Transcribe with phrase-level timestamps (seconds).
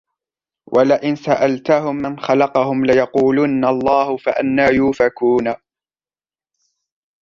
[0.67, 5.55] وَلَئِنْ سَأَلْتَهُمْ مَنْ خَلَقَهُمْ لَيَقُولُنَّ اللَّهُ فَأَنَّى يُؤْفَكُونَ